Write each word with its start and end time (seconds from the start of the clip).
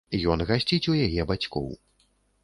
Ён 0.35 0.39
гасціць 0.51 0.89
у 0.93 0.95
яе 1.07 1.25
бацькоў. 1.33 1.67